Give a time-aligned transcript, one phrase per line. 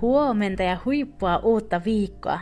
[0.00, 2.40] Huomenta ja huippua uutta viikkoa.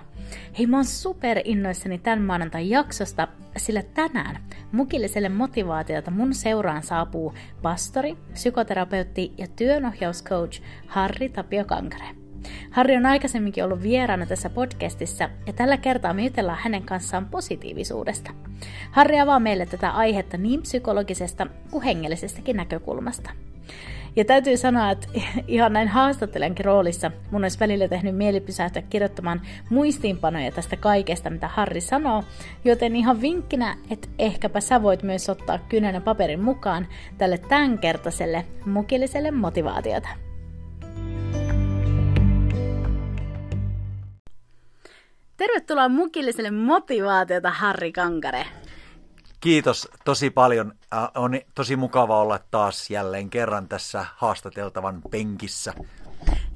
[0.59, 4.37] Hei, mä oon super innoissani tämän maanantain jaksosta, sillä tänään
[4.73, 12.05] mukilliselle motivaatiota mun seuraan saapuu pastori, psykoterapeutti ja työnohjauscoach Harri Tapio Kankare.
[12.71, 18.31] Harri on aikaisemminkin ollut vieraana tässä podcastissa ja tällä kertaa me jutellaan hänen kanssaan positiivisuudesta.
[18.91, 23.31] Harri avaa meille tätä aihetta niin psykologisesta kuin hengellisestäkin näkökulmasta.
[24.17, 25.09] Ja täytyy sanoa, että
[25.49, 31.49] ihan näin haastattelijankin roolissa mun olisi välillä tehnyt mieli pysähtyä kirjoittamaan muistiinpanoja tästä kaikesta, mitä
[31.49, 32.25] Harri sanoo,
[32.65, 36.87] joten ihan vinkkinä, että ehkäpä sä voit myös ottaa kynänä paperin mukaan
[37.19, 40.09] tälle tämänkertaiselle mukilliselle motivaatiota.
[45.37, 48.47] Tervetuloa mukilliselle motivaatiota, Harri Kankare.
[49.45, 50.73] Kiitos tosi paljon.
[51.15, 55.75] On tosi mukava olla taas jälleen kerran tässä haastateltavan penkissä.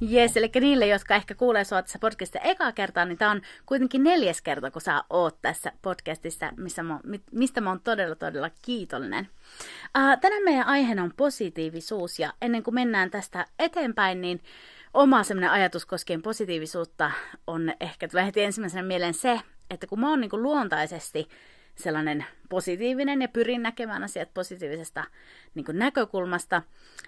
[0.01, 4.03] Jes, eli niille, jotka ehkä kuulee sinua tässä podcastissa ekaa kertaa, niin tämä on kuitenkin
[4.03, 6.99] neljäs kerta, kun sä oot tässä podcastissa, missä mä,
[7.31, 9.29] mistä mä oon todella, todella kiitollinen.
[9.83, 14.41] Uh, tänään meidän aiheena on positiivisuus, ja ennen kuin mennään tästä eteenpäin, niin
[14.93, 17.11] oma sellainen ajatus koskien positiivisuutta
[17.47, 21.27] on ehkä, tulee heti ensimmäisenä mieleen se, että kun mä oon niin luontaisesti
[21.79, 25.03] sellainen positiivinen ja pyrin näkemään asiat positiivisesta
[25.55, 26.61] niin näkökulmasta,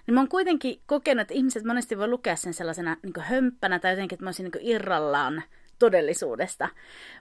[0.06, 3.92] niin mä oon kuitenkin kokenut, että ihmiset monesti voi lukea sen sellaisena niin hömppänä tai
[3.92, 5.42] jotenkin, että mä olisin niin irrallaan
[5.78, 6.68] todellisuudesta.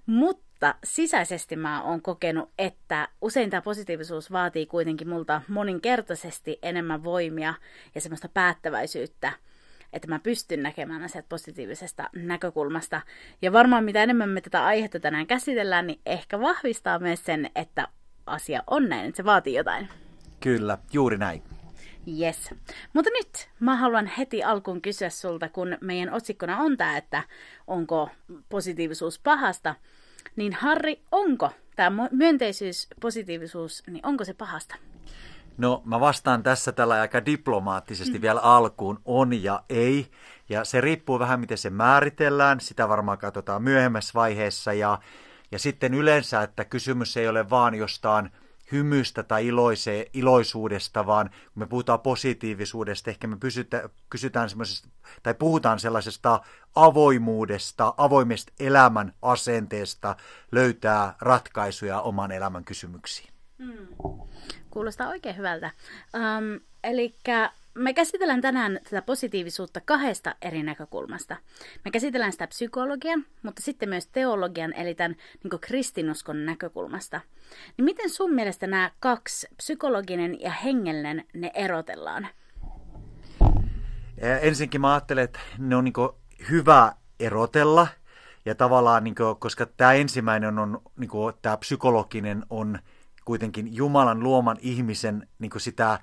[0.05, 7.53] Mutta sisäisesti mä oon kokenut, että usein tämä positiivisuus vaatii kuitenkin multa moninkertaisesti enemmän voimia
[7.95, 9.31] ja semmoista päättäväisyyttä,
[9.93, 13.01] että mä pystyn näkemään asiat positiivisesta näkökulmasta.
[13.41, 17.87] Ja varmaan mitä enemmän me tätä aihetta tänään käsitellään, niin ehkä vahvistaa myös sen, että
[18.25, 19.89] asia on näin, että se vaatii jotain.
[20.39, 21.43] Kyllä, juuri näin.
[22.19, 22.49] Yes.
[22.93, 27.23] Mutta nyt mä haluan heti alkuun kysyä sulta, kun meidän otsikkona on tämä, että
[27.67, 28.09] onko
[28.49, 29.75] positiivisuus pahasta,
[30.35, 34.75] niin Harri, onko tämä myönteisyys, positiivisuus, niin onko se pahasta?
[35.61, 38.21] No mä vastaan tässä tällä aika diplomaattisesti mm.
[38.21, 40.11] vielä alkuun, on ja ei.
[40.49, 44.73] Ja se riippuu vähän miten se määritellään, sitä varmaan katsotaan myöhemmässä vaiheessa.
[44.73, 44.99] Ja,
[45.51, 48.31] ja sitten yleensä, että kysymys ei ole vaan jostain
[48.71, 54.89] hymystä tai iloise, iloisuudesta, vaan kun me puhutaan positiivisuudesta, ehkä me pysytä, kysytään semmoisesta,
[55.23, 56.41] tai puhutaan sellaisesta
[56.75, 60.15] avoimuudesta, avoimesta elämän asenteesta
[60.51, 63.29] löytää ratkaisuja oman elämän kysymyksiin.
[63.63, 63.87] Hmm.
[64.71, 65.71] Kuulostaa oikein hyvältä.
[66.15, 67.15] Um, eli
[67.73, 71.37] me käsitellään tänään tätä positiivisuutta kahdesta eri näkökulmasta.
[71.85, 77.21] Me käsitellään sitä psykologian, mutta sitten myös teologian, eli tämän niin kristinuskon näkökulmasta.
[77.77, 82.27] Niin miten sun mielestä nämä kaksi, psykologinen ja hengellinen, ne erotellaan?
[84.41, 85.93] Ensinnäkin mä ajattelen, että ne on niin
[86.49, 87.87] hyvä erotella.
[88.45, 92.79] Ja tavallaan, niin kuin, koska tämä ensimmäinen on, niin kuin, tämä psykologinen on
[93.25, 95.99] kuitenkin Jumalan luoman ihmisen niin sitä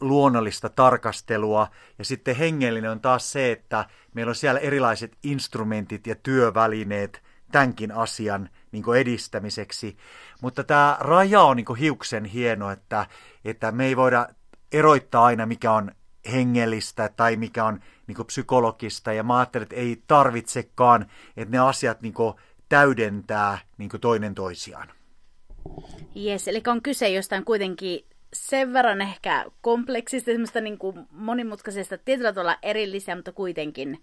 [0.00, 1.68] luonnollista tarkastelua.
[1.98, 3.84] Ja sitten hengellinen on taas se, että
[4.14, 7.22] meillä on siellä erilaiset instrumentit ja työvälineet
[7.52, 9.96] tämänkin asian niin edistämiseksi.
[10.42, 13.06] Mutta tämä raja on niin hiuksen hieno, että,
[13.44, 14.28] että me ei voida
[14.72, 15.92] eroittaa aina, mikä on
[16.32, 19.12] hengellistä tai mikä on niin psykologista.
[19.12, 21.06] Ja mä ajattelen, että ei tarvitsekaan,
[21.36, 22.14] että ne asiat niin
[22.68, 24.88] täydentää niin toinen toisiaan.
[26.24, 32.32] Yes, eli on kyse jostain kuitenkin sen verran ehkä kompleksista, semmoista niin kuin monimutkaisesta, tietyllä
[32.32, 34.02] tavalla erillisiä, mutta kuitenkin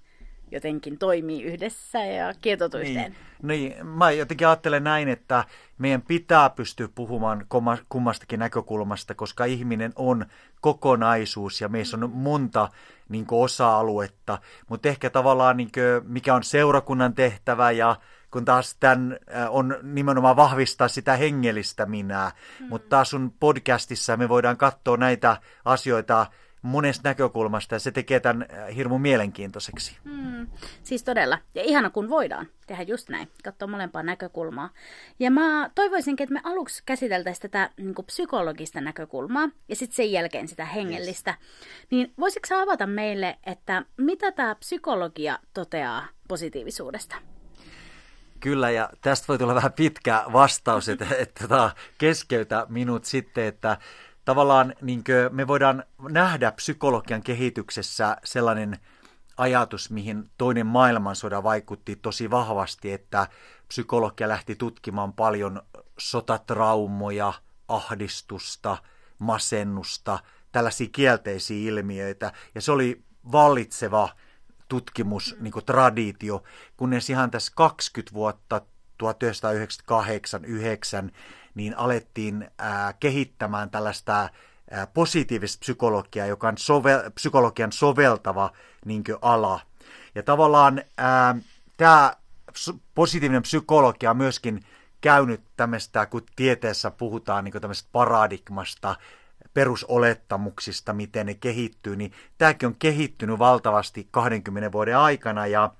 [0.51, 3.15] jotenkin toimii yhdessä ja kietoutuu niin, yhteen.
[3.43, 5.43] Niin, mä jotenkin ajattelen näin, että
[5.77, 7.45] meidän pitää pystyä puhumaan
[7.89, 10.25] kummastakin näkökulmasta, koska ihminen on
[10.61, 12.69] kokonaisuus ja meissä on monta
[13.09, 14.37] niin osa-aluetta,
[14.69, 17.95] mutta ehkä tavallaan niin kuin, mikä on seurakunnan tehtävä ja
[18.33, 22.31] kun taas tämän äh, on nimenomaan vahvistaa sitä hengellistä minää.
[22.59, 22.65] Mm.
[22.69, 26.25] Mutta taas sun podcastissa me voidaan katsoa näitä asioita
[26.61, 29.97] monesta näkökulmasta ja se tekee tämän äh, hirmu mielenkiintoiseksi.
[30.03, 30.47] Mm,
[30.83, 31.37] siis todella.
[31.55, 34.69] Ja ihana kun voidaan tehdä just näin, katsoa molempaa näkökulmaa.
[35.19, 40.47] Ja mä toivoisinkin, että me aluksi käsiteltäisiin tätä niin psykologista näkökulmaa ja sitten sen jälkeen
[40.47, 41.31] sitä hengellistä.
[41.31, 41.89] Yes.
[41.91, 47.15] Niin voisitko avata meille, että mitä tämä psykologia toteaa positiivisuudesta?
[48.43, 53.77] Kyllä, ja tästä voi tulla vähän pitkä vastaus, että, että tota, keskeytä minut sitten, että
[54.25, 58.77] tavallaan niin me voidaan nähdä psykologian kehityksessä sellainen
[59.37, 63.27] ajatus, mihin toinen maailmansota vaikutti tosi vahvasti, että
[63.67, 65.61] psykologia lähti tutkimaan paljon
[65.97, 67.33] sotatraumoja,
[67.67, 68.77] ahdistusta,
[69.19, 70.19] masennusta,
[70.51, 72.33] tällaisia kielteisiä ilmiöitä.
[72.55, 74.09] Ja se oli vallitseva
[74.73, 76.43] tutkimus, niin kuin traditio,
[76.77, 78.61] kunnes ihan tässä 20 vuotta
[79.03, 79.07] 1998-9
[81.55, 84.29] niin alettiin ää, kehittämään tällaista
[84.71, 88.51] ää, positiivista psykologiaa, joka on sovel, psykologian soveltava
[88.85, 89.59] niin ala.
[90.15, 90.81] Ja tavallaan
[91.77, 92.15] tämä
[92.95, 94.65] positiivinen psykologia on myöskin
[95.01, 98.95] käynyt tämmöistä, kun tieteessä puhutaan niin tämmöisestä paradigmasta,
[99.53, 105.73] perusolettamuksista, miten ne kehittyy, niin tämäkin on kehittynyt valtavasti 20 vuoden aikana ja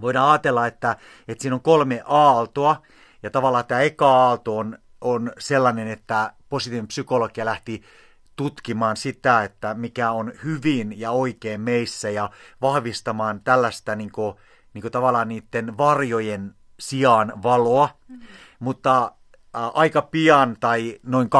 [0.00, 0.96] voidaan ajatella, että,
[1.28, 2.82] että siinä on kolme aaltoa
[3.22, 7.82] ja tavallaan tämä eka aalto on, on sellainen, että positiivinen psykologia lähti
[8.36, 12.30] tutkimaan sitä, että mikä on hyvin ja oikein meissä ja
[12.60, 14.36] vahvistamaan tällaista niin kuin,
[14.74, 17.88] niin kuin tavallaan niiden varjojen sijaan valoa.
[18.08, 18.26] Mm-hmm.
[18.58, 19.12] Mutta
[19.54, 21.30] aika pian tai noin 2014-2015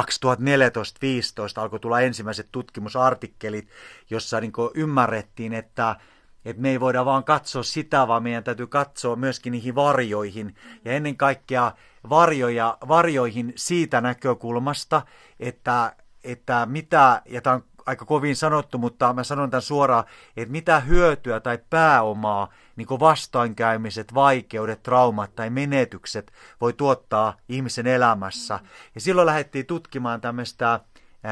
[1.56, 3.68] alkoi tulla ensimmäiset tutkimusartikkelit,
[4.10, 5.96] jossa niin ymmärrettiin, että,
[6.44, 10.54] että me ei voida vaan katsoa sitä, vaan meidän täytyy katsoa myöskin niihin varjoihin.
[10.84, 11.72] Ja ennen kaikkea
[12.10, 15.02] varjoja, varjoihin siitä näkökulmasta,
[15.40, 20.04] että, että mitä, ja tämä on aika kovin sanottu, mutta mä sanon tämän suoraan,
[20.36, 28.60] että mitä hyötyä tai pääomaa niin vastoinkäymiset, vaikeudet, traumat tai menetykset voi tuottaa ihmisen elämässä.
[28.94, 30.80] Ja silloin lähdettiin tutkimaan tämmöistä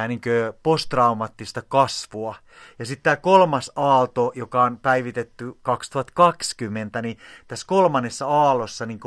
[0.08, 0.20] niin
[0.62, 2.34] posttraumaattista kasvua.
[2.78, 7.18] Ja sitten tämä kolmas aalto, joka on päivitetty 2020, niin
[7.48, 9.00] tässä kolmannessa aallossa niin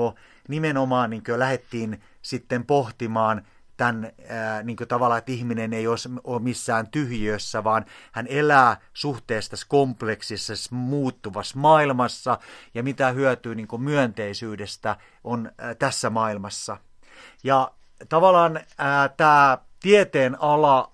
[0.48, 6.88] nimenomaan niin lähdettiin sitten pohtimaan tämän ää, niin kuin tavallaan, että ihminen ei ole, missään
[6.88, 12.40] tyhjössä, vaan hän elää suhteessa tässä kompleksisessa muuttuvassa maailmassa
[12.74, 16.78] ja mitä hyötyy niin kuin myönteisyydestä on ää, tässä maailmassa.
[17.44, 17.72] Ja
[18.10, 20.92] tavallaan ää, tämä tieteen ala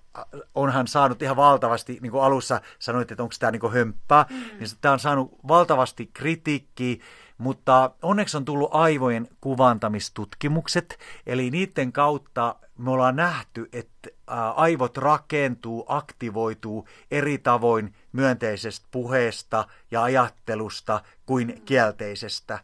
[0.54, 4.36] onhan saanut ihan valtavasti, niin kuin alussa sanoit, että onko tämä niin hömppää, mm.
[4.36, 6.96] niin tämä on saanut valtavasti kritiikkiä
[7.42, 14.10] mutta onneksi on tullut aivojen kuvantamistutkimukset, eli niiden kautta me ollaan nähty, että
[14.56, 22.58] aivot rakentuu, aktivoituu eri tavoin myönteisestä puheesta ja ajattelusta kuin kielteisestä.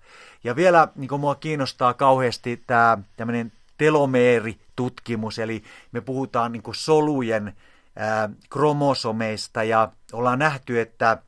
[0.44, 5.62] Ja vielä niin kuin mua kiinnostaa kauheasti tämä tämmöinen telomeeritutkimus, eli
[5.92, 7.56] me puhutaan niin solujen
[7.96, 11.18] ää, kromosomeista ja ollaan nähty, että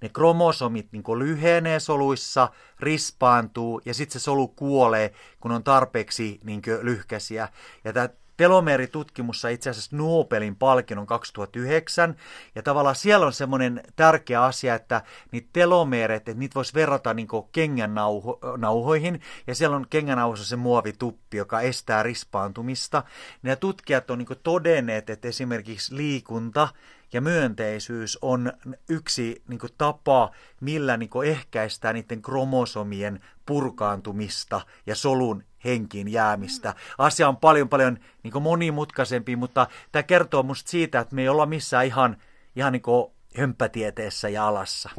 [0.00, 2.48] ne kromosomit niin lyhenee soluissa,
[2.80, 7.48] rispaantuu ja sitten se solu kuolee, kun on tarpeeksi niin lyhkäisiä.
[7.84, 12.16] Ja tämä telomeeritutkimus sai itse asiassa Nobelin palkinnon 2009,
[12.54, 15.02] ja tavallaan siellä on semmoinen tärkeä asia, että
[15.32, 21.60] niitä telomeeret, että niitä voisi verrata niin kengännauhoihin, ja siellä on kengännauhoissa se muovituppi, joka
[21.60, 23.02] estää rispaantumista.
[23.42, 26.68] Ja tutkijat on niin todenneet, että esimerkiksi liikunta
[27.12, 28.52] ja myönteisyys on
[28.88, 30.30] yksi niin kuin, tapa,
[30.60, 36.74] millä niin kuin, ehkäistää niiden kromosomien purkaantumista ja solun henkiin jäämistä.
[36.98, 41.28] Asia on paljon paljon niin kuin, monimutkaisempi, mutta tämä kertoo musta siitä, että me ei
[41.28, 42.16] olla missään ihan,
[42.56, 44.90] ihan niin kuin, hömppätieteessä ja alassa.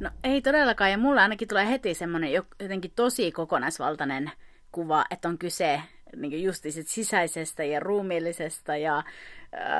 [0.00, 4.32] No ei todellakaan, ja mulla ainakin tulee heti semmoinen jotenkin tosi kokonaisvaltainen
[4.72, 5.82] kuva, että on kyse
[6.16, 9.04] niin justi sisäisestä ja ruumiillisesta ja äh,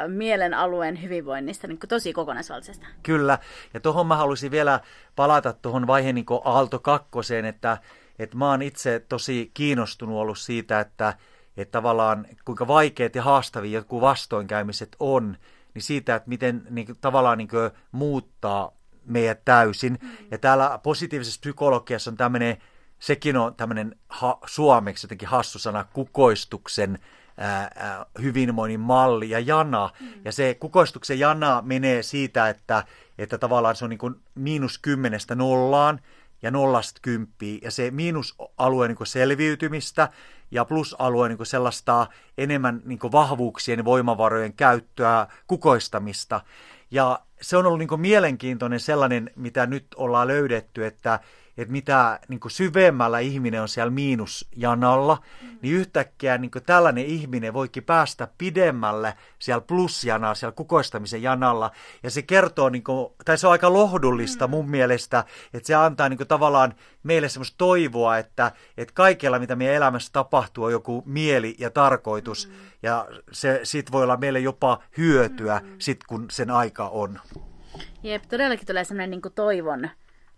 [0.08, 2.86] mielen alueen hyvinvoinnista niin tosi kokonaisvaltaisesta.
[3.02, 3.38] Kyllä,
[3.74, 4.80] ja tuohon mä haluaisin vielä
[5.16, 7.78] palata tuohon vaiheen niin Aalto kakkoseen, että,
[8.18, 11.14] että mä oon itse tosi kiinnostunut ollut siitä, että,
[11.56, 15.36] että tavallaan kuinka vaikeat ja haastavia jotkut vastoinkäymiset on,
[15.74, 17.48] niin siitä, että miten niin, tavallaan niin
[17.92, 18.72] muuttaa
[19.04, 19.98] meidät täysin.
[20.02, 20.10] Mm.
[20.30, 22.56] Ja täällä positiivisessa psykologiassa on tämmöinen
[22.98, 26.98] sekin on tämmöinen ha, suomeksi jotenkin hassu sana, kukoistuksen
[27.36, 29.90] ää, ää, hyvinvoinnin malli ja jana.
[30.00, 30.08] Mm.
[30.24, 32.84] Ja se kukoistuksen jana menee siitä, että,
[33.18, 36.00] että tavallaan se on niin kuin miinus kymmenestä nollaan
[36.42, 37.58] ja nollasta kymppiä.
[37.62, 40.08] Ja se miinusalue niin selviytymistä
[40.50, 42.06] ja plusalue niin sellaista
[42.38, 46.40] enemmän niin vahvuuksien ja voimavarojen käyttöä, kukoistamista.
[46.90, 51.20] Ja se on ollut niin mielenkiintoinen sellainen, mitä nyt ollaan löydetty, että
[51.56, 55.58] että mitä niin kuin syvemmällä ihminen on siellä miinusjanalla, mm.
[55.62, 61.70] niin yhtäkkiä niin kuin tällainen ihminen voikin päästä pidemmälle siellä plusjanalla, siellä kukoistamisen janalla.
[62.02, 64.50] Ja se kertoo, niin kuin, tai se on aika lohdullista mm.
[64.50, 69.56] mun mielestä, että se antaa niin kuin, tavallaan meille semmoista toivoa, että, että kaikella, mitä
[69.56, 72.48] meidän elämässä tapahtuu, on joku mieli ja tarkoitus.
[72.48, 72.54] Mm.
[72.82, 75.74] Ja se sit voi olla meille jopa hyötyä, mm.
[75.78, 77.20] sit kun sen aika on.
[78.02, 79.88] Jep, todellakin tulee semmoinen niin toivon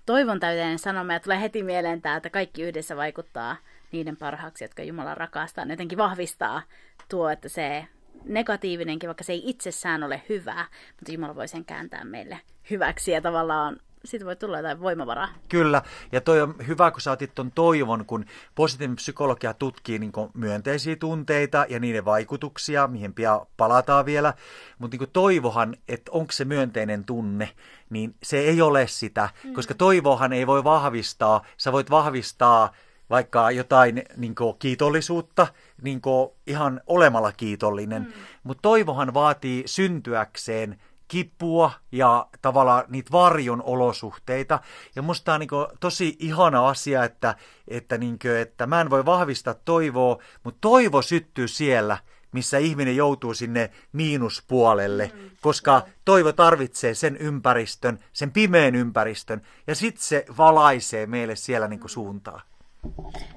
[0.06, 3.56] toivon täyteinen sanoma ja tulee heti mieleen tämä, että kaikki yhdessä vaikuttaa
[3.92, 5.64] niiden parhaaksi, jotka Jumala rakastaa.
[5.68, 6.62] Jotenkin vahvistaa
[7.08, 7.86] tuo, että se
[8.24, 13.20] negatiivinenkin, vaikka se ei itsessään ole hyvää, mutta Jumala voi sen kääntää meille hyväksi ja
[13.20, 15.28] tavallaan siitä voi tulla jotain voimavaraa.
[15.48, 15.82] Kyllä,
[16.12, 20.96] ja toi on hyvä, kun sä otit ton toivon, kun positiivinen psykologia tutkii niin myönteisiä
[20.96, 24.34] tunteita ja niiden vaikutuksia, mihin pian palataan vielä,
[24.78, 27.50] mutta niin toivohan, että onko se myönteinen tunne,
[27.90, 29.52] niin se ei ole sitä, mm.
[29.52, 32.72] koska toivohan ei voi vahvistaa, sä voit vahvistaa
[33.10, 35.46] vaikka jotain niin kuin, kiitollisuutta,
[35.82, 38.12] niin kuin, ihan olemalla kiitollinen, mm.
[38.42, 44.60] mutta toivohan vaatii syntyäkseen kipua ja tavallaan niitä varjon olosuhteita.
[44.96, 45.48] Ja musta on niin
[45.80, 47.34] tosi ihana asia, että,
[47.68, 51.98] että, niin kuin, että mä en voi vahvistaa toivoa, mutta toivo syttyy siellä,
[52.32, 59.74] missä ihminen joutuu sinne miinuspuolelle, mm, koska toivo tarvitsee sen ympäristön, sen pimeän ympäristön, ja
[59.74, 62.42] sitten se valaisee meille siellä niin kuin suuntaa.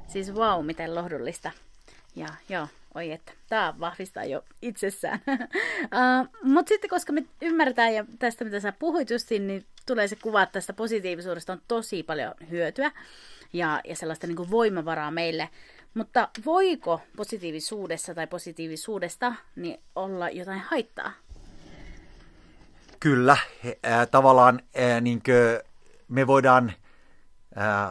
[0.08, 1.52] Siis vau, wow, miten lohdullista.
[2.16, 5.22] Ja joo, oi että, tämä vahvistaa jo itsessään.
[5.30, 10.16] uh, Mutta sitten koska me ymmärretään ja tästä mitä sä puhuit justiin, niin tulee se
[10.16, 12.92] kuva, että tästä positiivisuudesta on tosi paljon hyötyä
[13.54, 15.50] ja, ja sellaista niin kuin voimavaraa meille.
[15.94, 21.12] Mutta voiko positiivisuudessa tai positiivisuudesta niin olla jotain haittaa?
[23.00, 23.38] Kyllä,
[24.12, 25.22] tavallaan äh, niin
[26.08, 26.74] me voidaan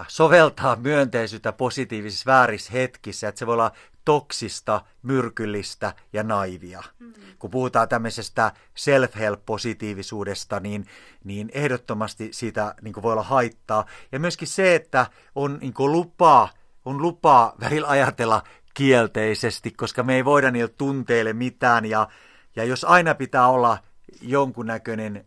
[0.08, 3.72] soveltaa myönteisyyttä positiivisissa väärissä hetkissä, että se voi olla
[4.08, 6.82] toksista, myrkyllistä ja naivia.
[6.98, 7.22] Mm-hmm.
[7.38, 10.86] Kun puhutaan tämmöisestä self-help-positiivisuudesta, niin,
[11.24, 13.84] niin ehdottomasti siitä niin voi olla haittaa.
[14.12, 16.48] Ja myöskin se, että on niin lupaa,
[16.84, 18.42] on lupaa välillä ajatella
[18.74, 21.84] kielteisesti, koska me ei voida niillä tunteille mitään.
[21.84, 22.08] Ja,
[22.56, 23.78] ja jos aina pitää olla
[24.20, 25.24] jonkunnäköinen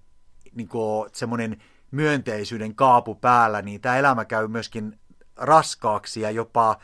[0.56, 0.70] niin
[1.14, 5.00] semmoinen myönteisyyden kaapu päällä, niin tämä elämä käy myöskin
[5.36, 6.78] raskaaksi ja jopa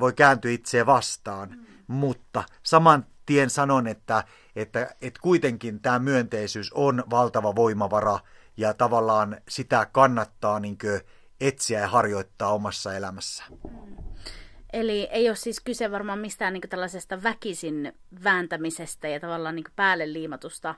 [0.00, 1.48] voi kääntyä itseä vastaan.
[1.50, 1.66] Mm.
[1.86, 4.24] Mutta saman tien sanon, että,
[4.56, 8.18] että, että kuitenkin tämä myönteisyys on valtava voimavara
[8.56, 10.78] ja tavallaan sitä kannattaa niin
[11.40, 13.44] etsiä ja harjoittaa omassa elämässä.
[13.50, 13.96] Mm.
[14.72, 17.92] Eli ei ole siis kyse varmaan mistään niin tällaisesta väkisin
[18.24, 20.74] vääntämisestä ja tavallaan niin päälle liimatusta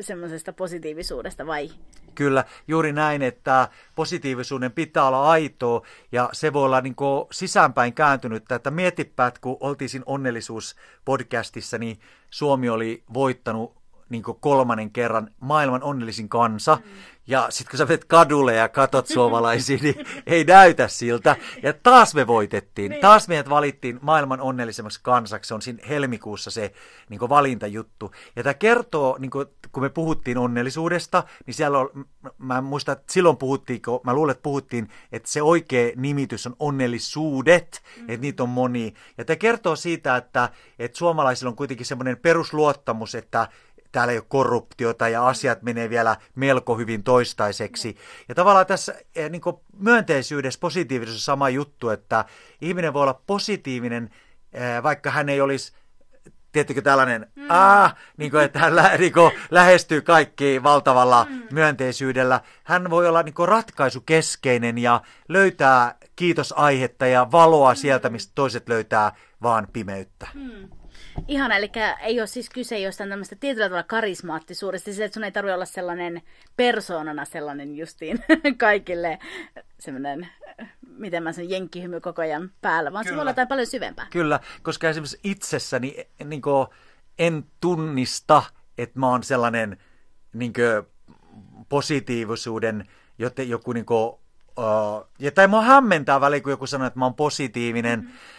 [0.00, 1.70] semmoisesta positiivisuudesta vai?
[2.14, 6.96] Kyllä, juuri näin, että positiivisuuden pitää olla aitoa ja se voi olla niin
[7.30, 8.52] sisäänpäin kääntynyt.
[8.52, 13.77] Että mietipä, että kun oltiin siinä onnellisuuspodcastissa, niin Suomi oli voittanut
[14.08, 16.74] niin kolmannen kerran maailman onnellisin kansa.
[16.84, 16.90] Mm.
[17.28, 19.94] Ja sitten kun sä menet kadulle ja katot suomalaisia, niin
[20.26, 21.36] ei näytä siltä.
[21.62, 22.90] Ja taas me voitettiin.
[22.90, 23.00] Niin.
[23.00, 25.48] Taas meidät valittiin maailman onnellisemmaksi kansaksi.
[25.48, 26.72] Se on siinä helmikuussa se
[27.08, 28.12] niin valintajuttu.
[28.36, 32.04] Ja tämä kertoo, niin kuin, kun me puhuttiin onnellisuudesta, niin siellä on,
[32.38, 36.56] mä muistan, että silloin puhuttiin, kun mä luulen, että puhuttiin, että se oikea nimitys on
[36.58, 38.02] onnellisuudet, mm.
[38.02, 38.94] että niitä on moni.
[39.18, 40.48] Ja tämä kertoo siitä, että,
[40.78, 43.48] että suomalaisilla on kuitenkin semmoinen perusluottamus, että
[43.92, 47.96] täällä ei ole korruptiota ja asiat menee vielä melko hyvin toistaiseksi.
[48.28, 49.42] Ja tavallaan tässä eh, niin
[49.78, 52.24] myönteisyydessä, positiivisuudessa sama juttu, että
[52.60, 54.10] ihminen voi olla positiivinen,
[54.52, 55.72] eh, vaikka hän ei olisi
[56.52, 57.46] tiettikö tällainen, mm.
[57.48, 61.42] ah, niin kuin, että hän lä, niin kuin, lähestyy kaikki valtavalla mm.
[61.52, 62.40] myönteisyydellä.
[62.64, 67.76] Hän voi olla niin kuin, ratkaisukeskeinen ja löytää kiitosaihetta ja valoa mm.
[67.76, 70.28] sieltä, mistä toiset löytää vaan pimeyttä.
[70.34, 70.77] Mm.
[71.28, 71.70] Ihan, eli
[72.00, 75.64] ei ole siis kyse jostain tämmöistä tietyllä tavalla karismaattisuudesta, siis että sun ei tarvitse olla
[75.64, 76.22] sellainen
[76.56, 78.24] persoonana sellainen justiin
[78.58, 79.18] kaikille
[79.78, 80.28] semmoinen,
[80.98, 83.12] miten mä sen jenkkihymy koko ajan päällä, vaan Kyllä.
[83.12, 84.06] se voi olla jotain paljon syvempää.
[84.10, 86.66] Kyllä, koska esimerkiksi itsessäni niin kuin,
[87.18, 88.42] en tunnista,
[88.78, 89.78] että mä oon sellainen
[90.32, 90.92] niin kuin,
[91.68, 94.08] positiivisuuden, joten joku niin kuin,
[94.58, 98.37] uh, ja tai mua hämmentää väliin, kun joku sanoo, että mä oon positiivinen, mm-hmm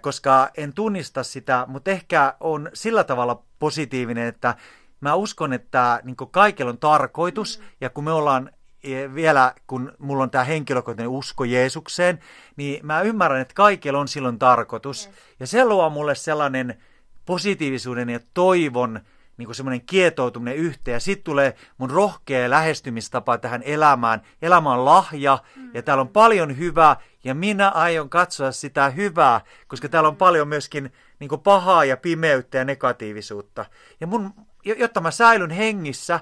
[0.00, 4.54] koska en tunnista sitä, mutta ehkä on sillä tavalla positiivinen, että
[5.00, 7.64] mä uskon, että niin kaikilla on tarkoitus, mm.
[7.80, 8.50] ja kun me ollaan
[8.84, 12.18] eh, vielä, kun mulla on tämä henkilökohtainen usko Jeesukseen,
[12.56, 15.10] niin mä ymmärrän, että kaikilla on silloin tarkoitus.
[15.40, 16.82] Ja se luo mulle sellainen
[17.26, 19.00] positiivisuuden ja toivon
[19.36, 24.22] niin kuin semmoinen kietoutuminen yhteen ja sitten tulee mun rohkea lähestymistapa tähän elämään.
[24.42, 25.38] Elämä on lahja
[25.74, 30.48] ja täällä on paljon hyvää ja minä aion katsoa sitä hyvää, koska täällä on paljon
[30.48, 33.64] myöskin niin kuin pahaa ja pimeyttä ja negatiivisuutta.
[34.00, 36.20] Ja mun, jotta mä säilyn hengissä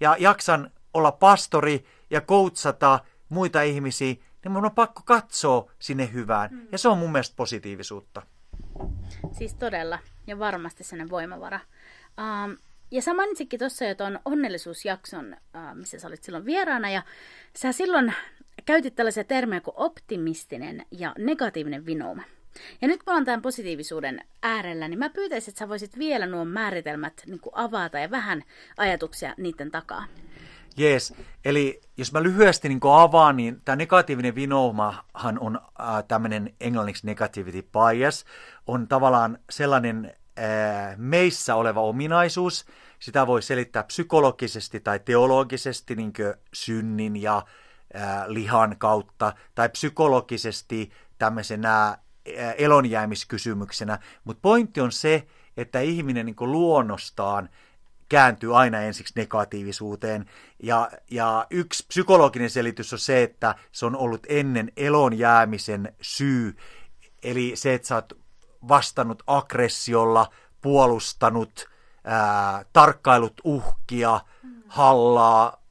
[0.00, 6.50] ja jaksan olla pastori ja koutsata muita ihmisiä, niin mun on pakko katsoa sinne hyvään.
[6.52, 6.66] Mm.
[6.72, 8.22] Ja se on mun mielestä positiivisuutta.
[9.32, 11.60] Siis todella, ja varmasti sellainen voimavara.
[12.20, 12.56] Um,
[12.90, 17.02] ja sä mainitsikin tuossa jo tuon onnellisuusjakson, uh, missä sä olit silloin vieraana, ja
[17.56, 18.14] sä silloin
[18.66, 22.22] käytit tällaisia termejä kuin optimistinen ja negatiivinen vinouma.
[22.82, 26.44] Ja nyt kun ollaan tämän positiivisuuden äärellä, niin mä pyytäisin, että sä voisit vielä nuo
[26.44, 28.42] määritelmät niin avata ja vähän
[28.76, 30.04] ajatuksia niiden takaa.
[30.76, 37.06] Jees, eli jos mä lyhyesti niin avaan, niin tämä negatiivinen vinoumahan on äh, tämmöinen englanniksi
[37.06, 38.24] negativity bias,
[38.66, 40.14] on tavallaan sellainen
[40.96, 42.66] meissä oleva ominaisuus,
[42.98, 46.12] sitä voi selittää psykologisesti tai teologisesti niin
[46.52, 51.98] synnin ja äh, lihan kautta, tai psykologisesti tämmöisenä äh,
[52.58, 55.26] elonjäämiskysymyksenä, mutta pointti on se,
[55.56, 57.48] että ihminen niin luonnostaan–
[58.08, 60.26] kääntyy aina ensiksi negatiivisuuteen.
[60.62, 66.56] Ja, ja yksi psykologinen selitys on se, että se on ollut ennen elon jäämisen syy.
[67.22, 68.12] Eli se, että sä oot
[68.68, 70.26] vastannut aggressiolla,
[70.60, 71.68] puolustanut,
[72.04, 74.20] ää, tarkkailut uhkia,
[74.68, 75.62] hallaa,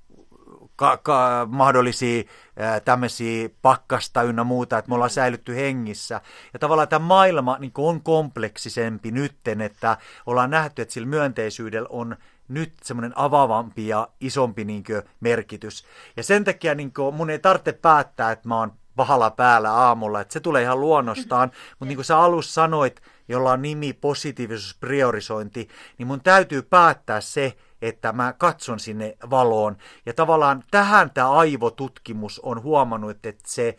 [0.76, 2.24] ka- ka- mahdollisia
[2.60, 6.22] ää, tämmöisiä pakkasta ynnä muuta, että me ollaan säilytty hengissä.
[6.54, 12.18] Ja tavallaan tämä maailma niin on kompleksisempi nytten, että ollaan nähty, että sillä myönteisyydellä on
[12.48, 14.84] nyt semmoinen avaavampi ja isompi niin
[15.20, 15.86] merkitys.
[16.18, 20.34] Ja sen takia niin mun ei tarvitse päättää, että mä oon pahalla päällä aamulla, että
[20.34, 26.08] se tulee ihan luonnostaan, mutta niin kuin sä alussa sanoit, jolla on nimi positiivisuuspriorisointi, niin
[26.08, 29.78] mun täytyy päättää se, että mä katson sinne valoon.
[30.06, 33.76] Ja tavallaan tähän tämä aivotutkimus on huomannut, että se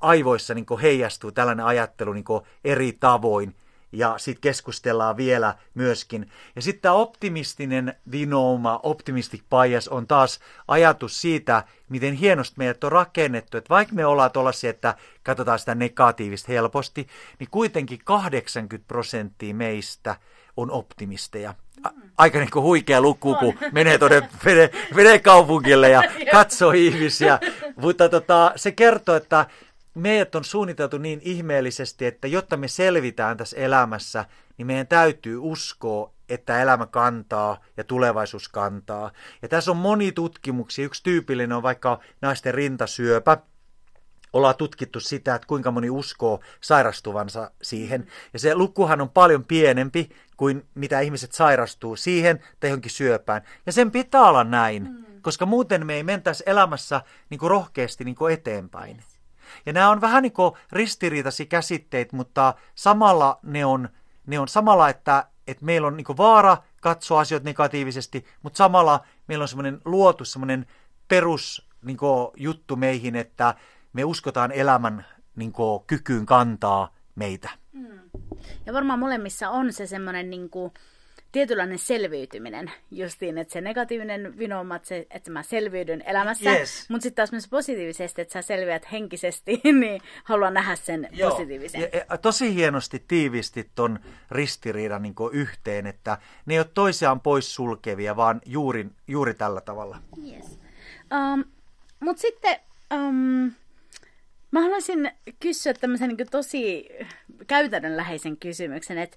[0.00, 2.24] aivoissa niin heijastuu tällainen ajattelu niin
[2.64, 3.54] eri tavoin
[3.92, 6.30] ja sitten keskustellaan vielä myöskin.
[6.56, 12.92] Ja sitten tämä optimistinen vinouma, optimistic bias on taas ajatus siitä, miten hienosti meidät on
[12.92, 17.06] rakennettu, että vaikka me ollaan tuollaisia, että katsotaan sitä negatiivista helposti,
[17.38, 20.16] niin kuitenkin 80 prosenttia meistä
[20.56, 21.54] on optimisteja.
[22.18, 27.38] Aika niin kuin huikea luku, kun menee tuonne menee, menee kaupungille ja katsoo ihmisiä.
[27.76, 29.46] Mutta tota, se kertoo, että
[29.94, 34.24] meidät on suunniteltu niin ihmeellisesti, että jotta me selvitään tässä elämässä,
[34.58, 39.10] niin meidän täytyy uskoa, että elämä kantaa ja tulevaisuus kantaa.
[39.42, 40.84] Ja tässä on moni tutkimuksia.
[40.84, 43.38] Yksi tyypillinen on vaikka naisten rintasyöpä.
[44.32, 48.06] Ollaan tutkittu sitä, että kuinka moni uskoo sairastuvansa siihen.
[48.32, 53.42] Ja se lukuhan on paljon pienempi kuin mitä ihmiset sairastuu siihen tai johonkin syöpään.
[53.66, 55.22] Ja sen pitää olla näin, mm.
[55.22, 59.02] koska muuten me ei mentäisi elämässä niin kuin rohkeasti niin kuin eteenpäin.
[59.66, 63.88] Ja nämä on vähän niin kuin ristiriitaisia käsitteitä, mutta samalla ne on,
[64.26, 69.42] ne on samalla, että, että meillä on niin vaara katsoa asioita negatiivisesti, mutta samalla meillä
[69.42, 70.66] on semmoinen luotu semmoinen
[71.08, 71.98] perus niin
[72.36, 73.54] juttu meihin, että
[73.92, 75.52] me uskotaan elämän niin
[75.86, 77.50] kykyyn kantaa meitä.
[77.72, 78.00] Mm.
[78.66, 80.72] Ja varmaan molemmissa on se semmoinen niin kuin,
[81.32, 86.86] tietynlainen selviytyminen, justiin, että se negatiivinen vinouma, että, se, että mä selviydyn elämässä, yes.
[86.90, 91.30] mutta sitten taas myös positiivisesti, että sä selviät henkisesti, niin haluan nähdä sen Joo.
[91.30, 91.80] positiivisen.
[91.80, 93.98] Ja, ja, tosi hienosti tiivisti ton
[94.30, 99.98] ristiriidan niin yhteen, että ne ei ole toisiaan poissulkevia, vaan juuri, juuri tällä tavalla.
[100.32, 100.58] Yes.
[101.34, 101.44] Um,
[102.00, 102.56] mutta sitten...
[102.94, 103.52] Um,
[104.50, 106.88] Mä haluaisin kysyä tämmöisen niin tosi
[107.46, 109.16] käytännönläheisen kysymyksen, että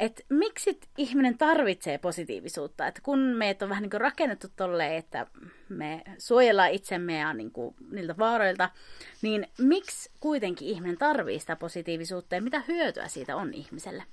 [0.00, 2.86] että miksi ihminen tarvitsee positiivisuutta.
[2.86, 5.26] Että kun meitä on vähän niin kuin rakennettu tolleen, että
[5.68, 8.70] me suojellaan itsemme ja niin kuin niiltä vaaroilta,
[9.22, 14.04] niin miksi kuitenkin ihminen tarvitsee sitä positiivisuutta ja mitä hyötyä siitä on ihmiselle?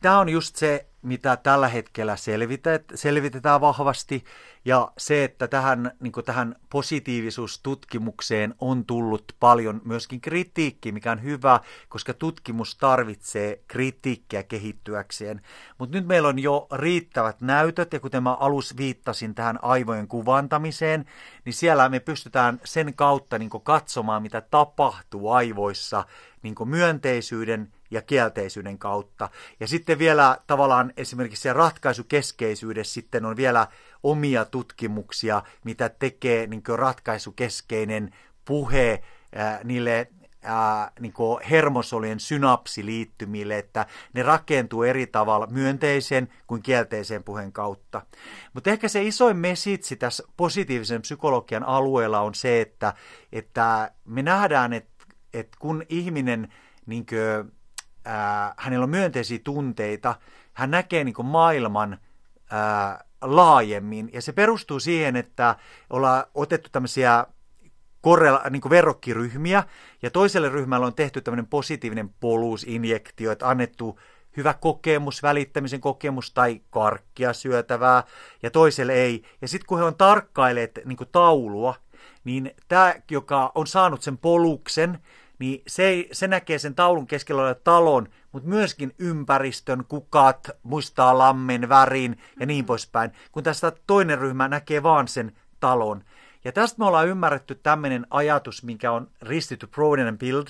[0.00, 4.24] Tämä on just se, mitä tällä hetkellä selvitet, selvitetään vahvasti.
[4.64, 11.60] Ja se, että tähän, niin tähän positiivisuustutkimukseen on tullut paljon myöskin kritiikki, mikä on hyvä,
[11.88, 15.40] koska tutkimus tarvitsee kritiikkiä kehittyäkseen.
[15.78, 21.04] Mutta nyt meillä on jo riittävät näytöt, ja kuten mä alus viittasin tähän aivojen kuvantamiseen,
[21.44, 26.04] niin siellä me pystytään sen kautta niin katsomaan, mitä tapahtuu aivoissa
[26.42, 29.28] niin myönteisyyden ja kielteisyyden kautta.
[29.60, 33.66] Ja sitten vielä tavallaan esimerkiksi se ratkaisukeskeisyydessä sitten on vielä
[34.02, 38.10] omia tutkimuksia, mitä tekee niin ratkaisukeskeinen
[38.44, 39.02] puhe
[39.34, 40.08] ää, niille
[40.42, 41.14] ää, niin
[41.50, 48.02] hermosolujen synapsiliittymille, että ne rakentuu eri tavalla myönteisen kuin kielteisen puheen kautta.
[48.52, 52.94] Mutta ehkä se isoin mesitsi tässä positiivisen psykologian alueella on se, että,
[53.32, 56.52] että me nähdään, että, että kun ihminen,
[56.86, 57.57] niin kuin,
[58.08, 60.14] ää, hänellä on myönteisiä tunteita,
[60.52, 61.98] hän näkee niin maailman
[62.50, 65.56] ää, laajemmin, ja se perustuu siihen, että
[65.90, 67.26] ollaan otettu tämmöisiä
[68.00, 69.64] korrela, niin kuin verrokkiryhmiä,
[70.02, 73.98] ja toiselle ryhmälle on tehty tämmöinen positiivinen poluusinjektio, että annettu
[74.36, 78.02] hyvä kokemus, välittämisen kokemus tai karkkia syötävää,
[78.42, 79.22] ja toiselle ei.
[79.42, 81.74] Ja sitten kun he on tarkkailleet niin kuin taulua,
[82.24, 84.98] niin tämä, joka on saanut sen poluksen,
[85.38, 91.18] niin se, ei, se näkee sen taulun keskellä olevan talon, mutta myöskin ympäristön, kukat, muistaa
[91.18, 96.04] lammen, värin ja niin poispäin, kun tästä toinen ryhmä näkee vaan sen talon.
[96.44, 99.68] Ja tästä me ollaan ymmärretty tämmöinen ajatus, mikä on ristitty
[100.08, 100.46] and Build,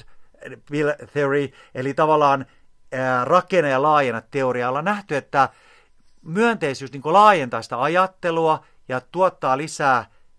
[0.71, 2.47] build Theory, eli tavallaan
[2.93, 5.49] ää, rakenne- ja laajenna teorialla nähty, että
[6.23, 9.97] myönteisyys niin laajentaa sitä ajattelua ja tuottaa lisää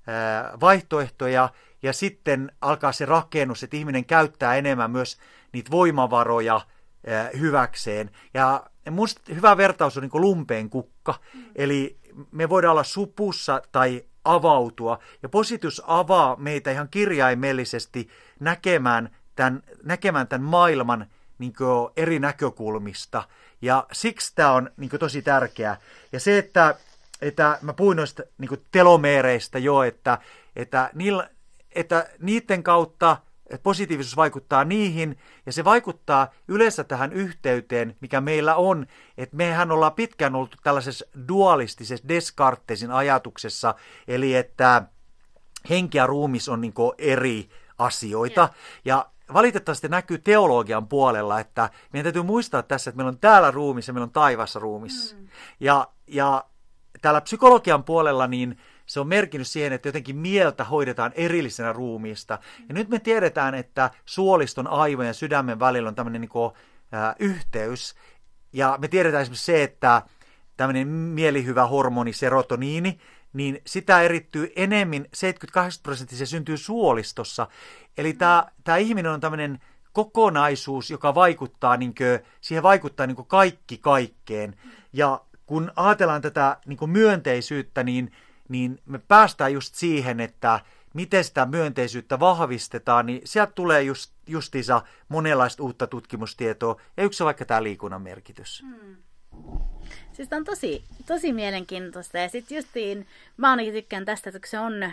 [0.07, 1.49] ää, vaihtoehtoja,
[1.83, 5.17] ja sitten alkaa se rakennus, että ihminen käyttää enemmän myös
[5.53, 6.61] niitä voimavaroja
[7.07, 8.11] ää, hyväkseen.
[8.33, 11.43] Ja musta hyvä vertaus on niin lumpeen kukka, mm.
[11.55, 11.99] eli
[12.31, 14.99] me voidaan olla supussa tai avautua.
[15.23, 21.05] Ja positius avaa meitä ihan kirjaimellisesti näkemään tämän, näkemään tämän maailman
[21.37, 23.23] niin kuin, eri näkökulmista.
[23.61, 25.77] Ja siksi tämä on niin kuin, tosi tärkeää.
[26.11, 26.75] Ja se, että,
[27.21, 30.17] että mä puhuin noista niin kuin, telomeereistä jo, että,
[30.55, 31.29] että, niillä,
[31.75, 33.17] että niiden kautta–
[33.63, 39.93] positiivisuus vaikuttaa niihin, ja se vaikuttaa yleensä tähän yhteyteen, mikä meillä on, että mehän ollaan
[39.93, 43.75] pitkään ollut tällaisessa dualistisessa Descartesin ajatuksessa,
[44.07, 44.83] eli että
[45.69, 48.49] henki ja ruumis on niin eri asioita,
[48.85, 53.87] ja valitettavasti näkyy teologian puolella, että meidän täytyy muistaa tässä, että meillä on täällä ruumis
[53.87, 55.15] ja meillä on taivassa ruumis.
[55.19, 55.27] Mm.
[55.59, 56.45] Ja, ja
[57.01, 58.57] täällä psykologian puolella niin
[58.89, 62.39] se on merkinnyt siihen, että jotenkin mieltä hoidetaan erillisenä ruumiista.
[62.69, 66.53] Ja nyt me tiedetään, että suoliston, aivojen ja sydämen välillä on tämmöinen niin kuin,
[67.19, 67.95] yhteys.
[68.53, 70.01] Ja me tiedetään esimerkiksi se, että
[70.57, 72.99] tämmöinen mielihyvä hormoni serotoniini,
[73.33, 77.47] niin sitä erittyy enemmän, 78 prosenttia se syntyy suolistossa.
[77.97, 79.59] Eli tämä, tämä ihminen on tämmöinen
[79.93, 84.55] kokonaisuus, joka vaikuttaa, niin kuin, siihen vaikuttaa niin kuin kaikki kaikkeen.
[84.93, 88.11] Ja kun ajatellaan tätä niin kuin myönteisyyttä, niin
[88.49, 90.59] niin me päästään just siihen, että
[90.93, 97.25] miten sitä myönteisyyttä vahvistetaan, niin sieltä tulee just, justiinsa monenlaista uutta tutkimustietoa, ja yksi on
[97.25, 98.63] vaikka tämä liikunnan merkitys.
[98.67, 98.95] Hmm.
[100.13, 103.07] Siis on tosi, tosi mielenkiintoista, ja sitten justiin,
[103.37, 104.91] mä ainakin tykkään tästä, että se on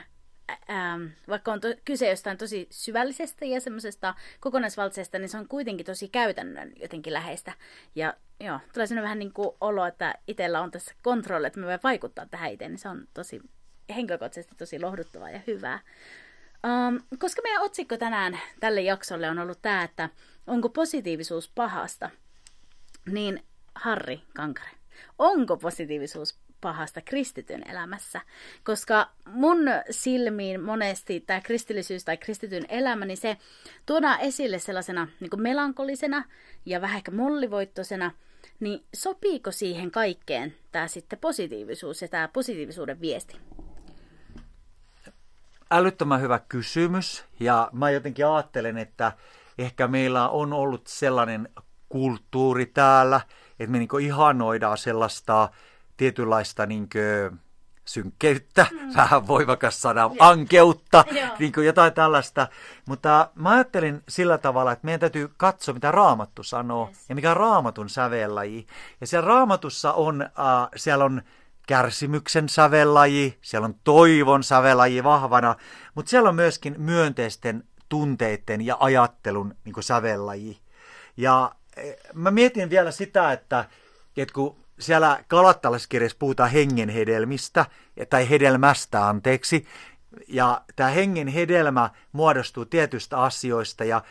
[0.71, 5.87] ähm, vaikka on to, kyse jostain tosi syvällisestä ja semmoisesta kokonaisvaltaisesta, niin se on kuitenkin
[5.87, 7.53] tosi käytännön jotenkin läheistä.
[7.95, 11.67] Ja joo, tulee sellainen vähän niin kuin olo, että itsellä on tässä kontrolli, että me
[11.67, 13.41] voi vaikuttaa tähän itse, niin se on tosi
[13.95, 15.81] henkilökohtaisesti tosi lohduttavaa ja hyvää.
[16.67, 20.09] Um, koska meidän otsikko tänään tälle jaksolle on ollut tämä, että
[20.47, 22.11] onko positiivisuus pahasta,
[23.07, 24.71] niin Harri Kankare,
[25.19, 28.21] onko positiivisuus pahasta kristityn elämässä.
[28.65, 29.59] Koska mun
[29.91, 33.37] silmiin monesti tämä kristillisyys tai kristityn elämä, niin se
[33.87, 36.25] tuodaan esille sellaisena niin melankolisena
[36.67, 38.11] ja vähän ehkä mollivoittoisena,
[38.61, 43.37] niin sopiiko siihen kaikkeen tämä sitten positiivisuus ja tämä positiivisuuden viesti?
[45.71, 49.13] Älyttömän hyvä kysymys ja mä jotenkin ajattelen, että
[49.59, 51.49] ehkä meillä on ollut sellainen
[51.89, 53.21] kulttuuri täällä,
[53.59, 55.49] että me niin ihanoidaan sellaista
[55.97, 57.41] tietynlaista niin kuin,
[57.87, 58.79] synkkeyttä, mm.
[58.97, 61.05] vähän voimakas sana, ankeutta,
[61.39, 62.49] niin kuin jotain tällaista.
[62.87, 67.09] Mutta mä ajattelin sillä tavalla, että meidän täytyy katsoa, mitä Raamattu sanoo yes.
[67.09, 68.67] ja mikä on Raamatun sävellaji.
[69.01, 70.29] Ja siellä Raamatussa on, äh,
[70.77, 71.23] siellä on
[71.67, 75.57] kärsimyksen sävellaji, siellä on toivon sävellaji vahvana,
[75.95, 80.59] mutta siellä on myöskin myönteisten tunteiden ja ajattelun niin sävellaji.
[81.17, 83.65] Ja eh, mä mietin vielä sitä, että,
[84.17, 87.67] että kun siellä kalattalaskirjassa puhutaan hengenhedelmistä,
[88.11, 89.67] tai hedelmästä anteeksi,
[90.29, 94.03] ja tämä hengen hedelmä muodostuu tietystä asioista, ja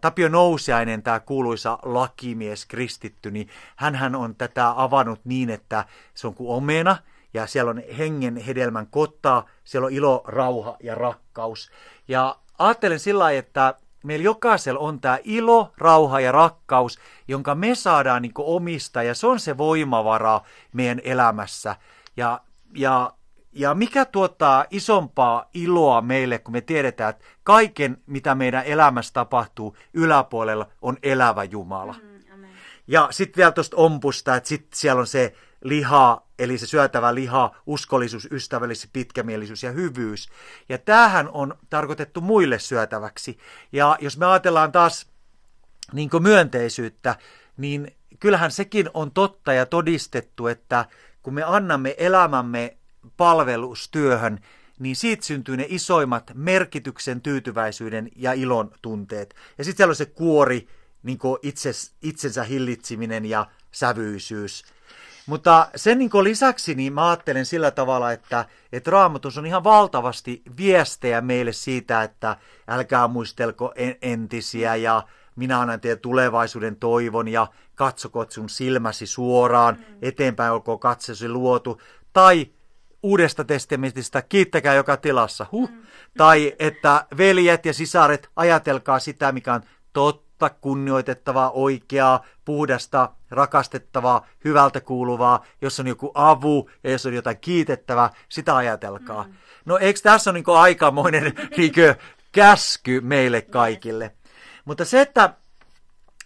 [0.00, 6.34] Tapio Nousiainen, tämä kuuluisa lakimies, kristitty, niin hän on tätä avannut niin, että se on
[6.34, 6.96] kuin omena,
[7.34, 11.70] ja siellä on hengen hedelmän kottaa, siellä on ilo, rauha ja rakkaus.
[12.08, 17.74] Ja ajattelen sillä lailla, että meillä jokaisella on tämä ilo, rauha ja rakkaus, jonka me
[17.74, 20.40] saadaan niin omista, ja se on se voimavara
[20.72, 21.76] meidän elämässä.
[22.16, 22.40] Ja,
[22.74, 23.12] ja
[23.52, 29.76] ja mikä tuottaa isompaa iloa meille, kun me tiedetään, että kaiken, mitä meidän elämässä tapahtuu
[29.94, 31.94] yläpuolella, on elävä Jumala.
[32.02, 32.44] Mm,
[32.86, 37.54] ja sitten vielä tuosta ompusta, että sitten siellä on se liha, eli se syötävä liha,
[37.66, 40.28] uskollisuus, ystävällisyys, pitkämielisyys ja hyvyys.
[40.68, 43.38] Ja tämähän on tarkoitettu muille syötäväksi.
[43.72, 45.06] Ja jos me ajatellaan taas
[45.92, 47.16] niin myönteisyyttä,
[47.56, 50.84] niin kyllähän sekin on totta ja todistettu, että
[51.22, 52.76] kun me annamme elämämme
[53.16, 54.38] palvelustyöhön,
[54.78, 59.34] niin siitä syntyy ne isoimmat merkityksen, tyytyväisyyden ja ilon tunteet.
[59.58, 60.68] Ja sitten siellä on se kuori,
[61.02, 64.64] niin itses, itsensä hillitsiminen ja sävyisyys.
[65.28, 70.42] Mutta sen niin lisäksi niin mä ajattelen sillä tavalla, että, että raamatus on ihan valtavasti
[70.56, 72.36] viestejä meille siitä, että
[72.68, 75.02] älkää muistelko entisiä ja
[75.36, 79.96] minä annan teille tulevaisuuden toivon ja katsokot sun silmäsi suoraan, mm.
[80.02, 81.80] eteenpäin olkoon katsesi luotu.
[82.12, 82.46] Tai
[83.02, 85.46] Uudesta testamentista, kiittäkää joka tilassa.
[85.52, 85.70] Huh.
[85.70, 85.82] Mm.
[86.16, 89.62] Tai että veljet ja sisaret, ajatelkaa sitä, mikä on
[89.92, 97.38] totta, kunnioitettavaa, oikeaa, puhdasta, rakastettavaa, hyvältä kuuluvaa, jos on joku avu ja jos on jotain
[97.38, 99.24] kiitettävää, sitä ajatelkaa.
[99.24, 99.34] Mm.
[99.64, 101.24] No eikö tässä ole niin aikamoinen
[101.56, 101.72] niin
[102.32, 104.14] käsky meille kaikille?
[104.64, 105.34] Mutta se, että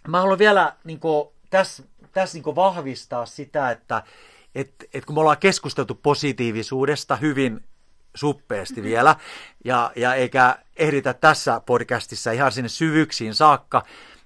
[0.07, 4.03] mä haluan vielä niin kuin, tässä, tässä niin vahvistaa sitä, että
[4.55, 7.63] et, et kun me ollaan keskusteltu positiivisuudesta hyvin
[8.15, 8.89] suppeasti mm-hmm.
[8.89, 9.15] vielä,
[9.65, 13.83] ja, ja eikä ehditä tässä podcastissa ihan sinne syvyksiin saakka,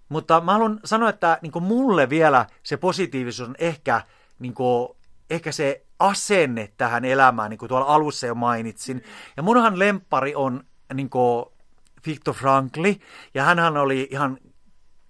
[0.09, 4.01] mutta mä haluan sanoa, että niin mulle vielä se positiivisuus on ehkä,
[4.39, 4.89] niin kuin,
[5.29, 9.03] ehkä se asenne tähän elämään, niin kuin tuolla alussa jo mainitsin.
[9.37, 11.45] Ja munhan lempari on niin kuin
[12.05, 12.99] Viktor Frankli,
[13.33, 14.37] ja hän oli ihan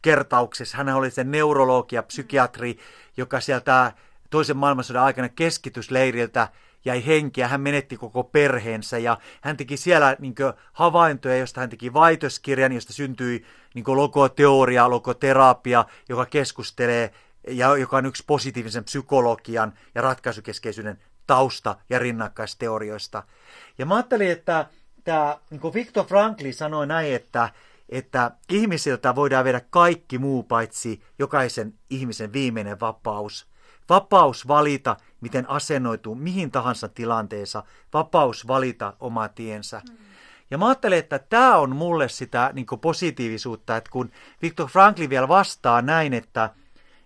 [0.02, 2.78] kertauksessa, hän oli se neurologi ja psykiatri,
[3.18, 3.94] joka sieltä
[4.30, 6.48] toisen maailmansodan aikana keskitysleiriltä
[6.86, 10.36] jäi henkiä, hän menetti koko perheensä ja hän teki siellä niin
[10.74, 13.46] havaintoja, josta hän teki vaitoskirjan, josta syntyi
[13.78, 17.14] niin kuin, logoteoria, logoterapia, joka keskustelee
[17.48, 23.24] ja joka on yksi positiivisen psykologian ja ratkaisukeskeisyyden tausta- ja rinnakkaisteorioista.
[23.78, 24.66] Ja mä ajattelin, että
[25.04, 27.50] tämä niin Viktor Frankli sanoi näin, että,
[27.90, 33.48] että ihmisiltä voidaan viedä kaikki muu paitsi jokaisen ihmisen viimeinen vapaus–
[33.90, 37.64] Vapaus valita, miten asennoituu mihin tahansa tilanteessa.
[37.94, 39.82] Vapaus valita oma tiensä.
[39.90, 39.98] Mm.
[40.52, 45.28] Ja mä ajattelen, että tämä on mulle sitä niin positiivisuutta, että kun Viktor Franklin vielä
[45.28, 46.50] vastaa näin, että,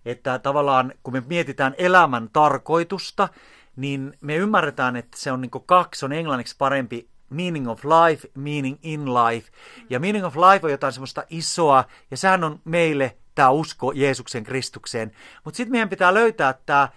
[0.05, 3.29] että tavallaan kun me mietitään elämän tarkoitusta,
[3.75, 8.77] niin me ymmärretään, että se on niin kaksi, on englanniksi parempi meaning of life, meaning
[8.83, 9.51] in life.
[9.89, 14.43] Ja meaning of life on jotain semmoista isoa, ja sehän on meille tämä usko Jeesuksen
[14.43, 15.11] Kristukseen.
[15.43, 16.89] Mutta sitten meidän pitää löytää tämä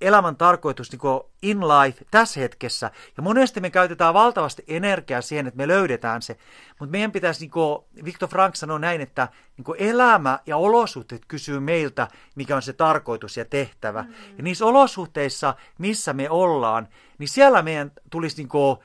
[0.00, 2.90] elämän tarkoitus niin in life tässä hetkessä.
[3.16, 6.36] Ja monesti me käytetään valtavasti energiaa siihen, että me löydetään se.
[6.78, 11.60] Mutta meidän pitäisi, niin kuin Viktor Frank sanoi näin, että niin elämä ja olosuhteet kysyy
[11.60, 14.02] meiltä, mikä on se tarkoitus ja tehtävä.
[14.02, 14.12] Mm.
[14.36, 18.78] Ja niissä olosuhteissa, missä me ollaan, niin siellä meidän tulisi niin kuin,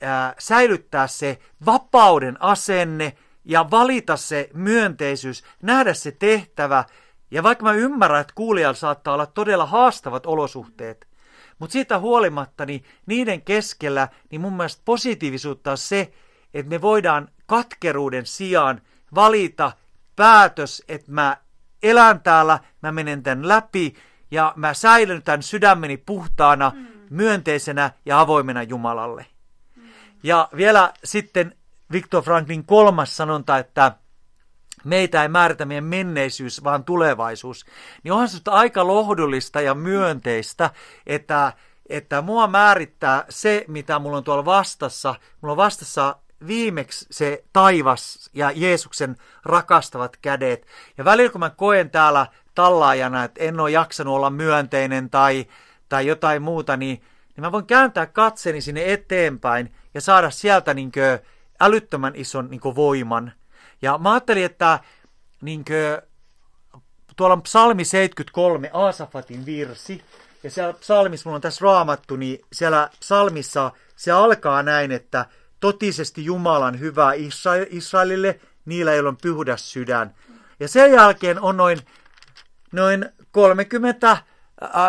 [0.00, 3.12] ää, säilyttää se vapauden asenne–
[3.46, 6.84] ja valita se myönteisyys, nähdä se tehtävä.
[7.30, 11.08] Ja vaikka mä ymmärrän, että kuulijalla saattaa olla todella haastavat olosuhteet,
[11.58, 16.12] mutta siitä huolimatta niin niiden keskellä niin mun mielestä positiivisuutta on se,
[16.54, 18.80] että me voidaan katkeruuden sijaan
[19.14, 19.72] valita
[20.16, 21.36] päätös, että mä
[21.82, 23.94] elän täällä, mä menen tämän läpi
[24.30, 26.86] ja mä säilytän sydämeni puhtaana, mm.
[27.10, 29.26] myönteisenä ja avoimena Jumalalle.
[29.76, 29.82] Mm.
[30.22, 31.56] Ja vielä sitten
[31.92, 33.92] Viktor Franklin kolmas sanonta, että
[34.86, 37.66] meitä ei määritä meidän menneisyys, vaan tulevaisuus,
[38.02, 40.70] niin onhan se aika lohdullista ja myönteistä,
[41.06, 41.52] että,
[41.88, 45.14] että mua määrittää se, mitä mulla on tuolla vastassa.
[45.40, 50.66] Mulla on vastassa viimeksi se taivas ja Jeesuksen rakastavat kädet.
[50.98, 55.46] Ja välillä kun mä koen täällä tallaajana, että en ole jaksanut olla myönteinen tai,
[55.88, 57.02] tai jotain muuta, niin,
[57.36, 61.18] niin mä voin kääntää katseeni sinne eteenpäin ja saada sieltä niin kuin,
[61.60, 63.32] älyttömän ison niin kuin, voiman.
[63.82, 64.80] Ja mä ajattelin, että
[65.40, 66.10] niin kuin,
[67.16, 70.04] tuolla on psalmi 73, Aasafatin virsi,
[70.42, 75.26] ja siellä psalmissa, mulla on tässä raamattu, niin siellä psalmissa se alkaa näin, että
[75.60, 77.12] totisesti Jumalan hyvää
[77.70, 80.14] Israelille, niillä ei ole pyhdas sydän.
[80.60, 81.78] Ja sen jälkeen on noin,
[82.72, 84.16] noin 30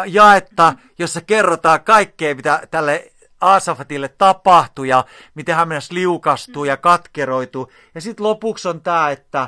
[0.06, 7.71] jaetta, jossa kerrotaan kaikkea, mitä tälle Aasafatille tapahtui ja miten myös liukastuu ja katkeroituu.
[7.95, 9.47] Ja sitten lopuksi on tämä, että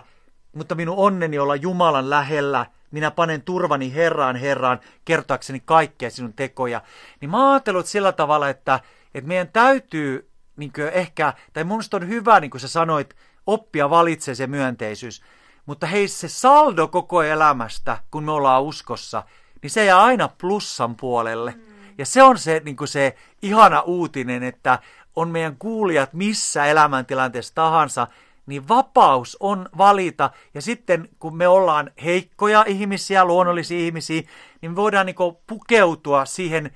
[0.54, 6.82] mutta minun onneni olla Jumalan lähellä, minä panen turvani Herraan Herraan kertoakseni kaikkea sinun tekoja.
[7.22, 8.80] Niin mä ajattelin sillä tavalla, että,
[9.14, 13.16] että meidän täytyy niin ehkä, tai mun on hyvä, niin kuin sä sanoit,
[13.48, 15.22] oppia valitsee se myönteisyys.
[15.66, 19.24] Mutta hei, se saldo koko elämästä, kun me ollaan uskossa,
[19.62, 21.52] niin se jää aina plussan puolelle.
[21.52, 21.69] Mm.
[22.00, 24.80] Ja se on se, niin kuin se ihana uutinen, että
[25.16, 28.08] on meidän kuulijat missä elämäntilanteessa tahansa,
[28.46, 30.30] niin vapaus on valita.
[30.54, 34.22] Ja sitten kun me ollaan heikkoja ihmisiä, luonnollisia ihmisiä,
[34.62, 35.16] niin me voidaan niin
[35.48, 36.72] pukeutua siihen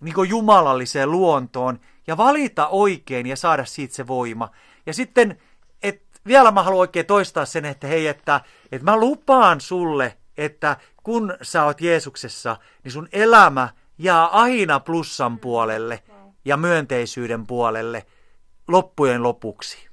[0.00, 4.50] niin jumalalliseen luontoon ja valita oikein ja saada siitä se voima.
[4.86, 5.38] Ja sitten,
[5.82, 8.40] et vielä mä haluan oikein toistaa sen, että hei, että,
[8.72, 15.38] että mä lupaan sulle, että kun sä oot Jeesuksessa, niin sun elämä jää aina plussan
[15.38, 16.02] puolelle
[16.44, 18.06] ja myönteisyyden puolelle
[18.68, 19.88] loppujen lopuksi.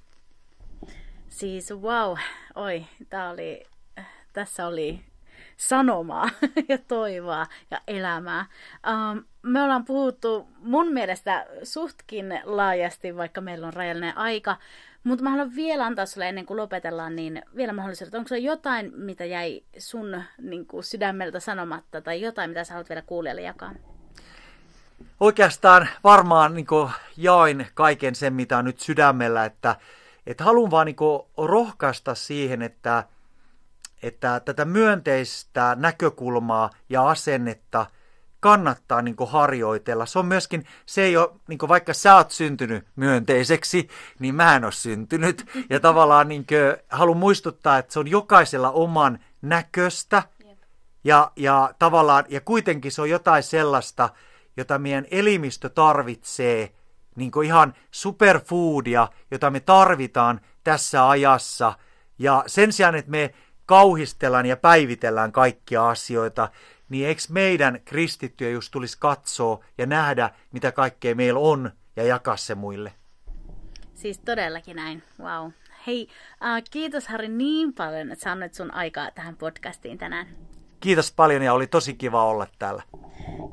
[1.30, 2.18] Siis wow,
[2.56, 3.64] oi, tää oli,
[4.34, 5.00] tässä oli
[5.58, 6.30] sanomaa
[6.70, 8.46] ja toivoa ja elämää.
[8.88, 14.58] Um, me ollaan puhuttu mun mielestä suhtkin laajasti, vaikka meillä on rajallinen aika,
[15.04, 18.92] mutta mä haluan vielä antaa sulle ennen kuin lopetellaan, niin vielä mahdollisuus, onko se jotain,
[18.96, 23.74] mitä jäi sun niin kuin, sydämeltä sanomatta, tai jotain, mitä sä haluat vielä kuulijalle jakaa?
[25.20, 29.76] Oikeastaan varmaan niin kuin, jaoin kaiken sen, mitä on nyt sydämellä, että,
[30.28, 33.04] että haluan vaan niin kuin, rohkaista siihen, että,
[34.04, 37.86] että tätä myönteistä näkökulmaa ja asennetta–
[38.44, 40.06] kannattaa niin kuin harjoitella.
[40.06, 43.88] Se on myöskin, se ei ole, niin kuin vaikka sä oot syntynyt myönteiseksi,
[44.20, 45.46] niin mä en ole syntynyt.
[45.70, 50.24] Ja tavallaan niin kuin, haluan muistuttaa, että se on jokaisella oman näköistä.
[51.04, 54.10] Ja, ja tavallaan, ja kuitenkin se on jotain sellaista,
[54.58, 56.74] jota meidän elimistö tarvitsee,
[57.16, 61.74] niin kuin ihan superfoodia, jota me tarvitaan tässä ajassa.
[62.20, 63.34] Ja sen sijaan, että me
[63.66, 66.50] kauhistellaan ja päivitellään kaikkia asioita,
[66.90, 72.38] niin eikö meidän kristittyjä just tulisi katsoa ja nähdä, mitä kaikkea meillä on ja jakaa
[72.38, 72.94] se muille?
[73.94, 75.52] Siis todellakin näin, wow.
[75.88, 80.28] Hei, uh, kiitos Harri niin paljon, että sä sun aikaa tähän podcastiin tänään.
[80.84, 82.84] Kiitos paljon ja oli tosi kiva olla täällä.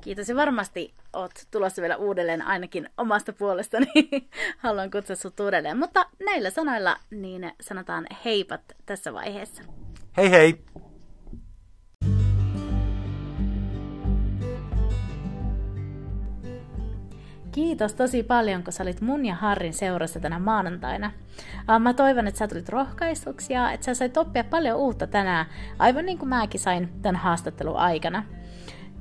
[0.01, 3.87] Kiitos ja varmasti oot tulossa vielä uudelleen ainakin omasta puolestani.
[4.59, 5.79] Haluan kutsua sut uudelleen.
[5.79, 9.62] Mutta näillä sanoilla niin sanotaan heipat tässä vaiheessa.
[10.16, 10.64] Hei hei!
[17.61, 21.12] Kiitos tosi paljon, kun sä olit mun ja Harrin seurassa tänä maanantaina.
[21.81, 25.46] Mä toivon, että sä tulit rohkaistuksi ja että sä sait oppia paljon uutta tänään,
[25.79, 28.25] aivan niin kuin mäkin sain tämän haastattelun aikana.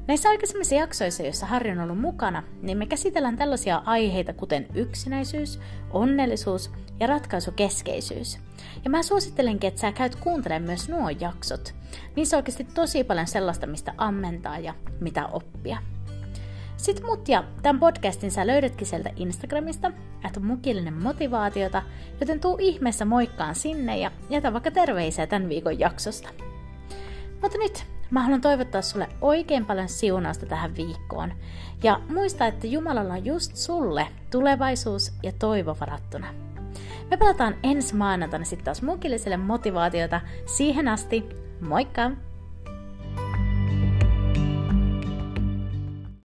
[0.08, 5.60] Näissä aikaisemmissa jaksoissa, joissa Harri on ollut mukana, niin me käsitellään tällaisia aiheita kuten yksinäisyys,
[5.92, 8.40] onnellisuus ja ratkaisukeskeisyys.
[8.84, 11.76] Ja mä suosittelenkin, että sä käyt kuuntelemaan myös nuo jaksot.
[12.16, 15.78] Niissä on oikeasti tosi paljon sellaista, mistä ammentaa ja mitä oppia.
[16.80, 19.92] Sitten mut ja tämän podcastin sä löydätkin sieltä Instagramista,
[20.26, 21.82] että mukillinen motivaatiota,
[22.20, 26.30] joten tuu ihmeessä moikkaan sinne ja jätä vaikka terveisiä tämän viikon jaksosta.
[27.42, 31.34] Mutta nyt mä haluan toivottaa sulle oikein paljon siunausta tähän viikkoon.
[31.84, 36.34] Ja muista, että Jumalalla on just sulle tulevaisuus ja toivo varattuna.
[37.10, 40.22] Me palataan ensi maanantaina sitten taas mukilliselle motivaatiota.
[40.46, 41.30] Siihen asti,
[41.62, 42.12] moikka!